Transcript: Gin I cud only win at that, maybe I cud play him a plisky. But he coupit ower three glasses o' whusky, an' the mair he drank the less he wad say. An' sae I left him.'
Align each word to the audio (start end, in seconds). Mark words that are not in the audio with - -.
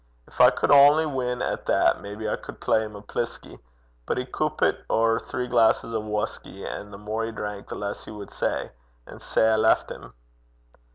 Gin 0.35 0.47
I 0.47 0.49
cud 0.49 0.71
only 0.71 1.05
win 1.05 1.43
at 1.43 1.67
that, 1.67 2.01
maybe 2.01 2.27
I 2.27 2.35
cud 2.35 2.59
play 2.59 2.83
him 2.83 2.95
a 2.95 3.03
plisky. 3.03 3.59
But 4.07 4.17
he 4.17 4.25
coupit 4.25 4.83
ower 4.89 5.19
three 5.19 5.45
glasses 5.45 5.93
o' 5.93 5.99
whusky, 6.01 6.65
an' 6.65 6.89
the 6.89 6.97
mair 6.97 7.25
he 7.27 7.31
drank 7.31 7.67
the 7.67 7.75
less 7.75 8.03
he 8.05 8.09
wad 8.09 8.31
say. 8.33 8.71
An' 9.05 9.19
sae 9.19 9.49
I 9.51 9.57
left 9.57 9.91
him.' 9.91 10.15